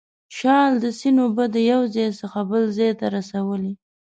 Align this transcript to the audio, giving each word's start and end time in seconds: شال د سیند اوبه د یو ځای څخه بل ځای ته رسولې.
شال 0.37 0.71
د 0.83 0.85
سیند 0.99 1.19
اوبه 1.23 1.45
د 1.55 1.57
یو 1.71 1.81
ځای 1.95 2.09
څخه 2.19 2.39
بل 2.49 2.63
ځای 2.77 2.91
ته 2.99 3.05
رسولې. 3.15 3.73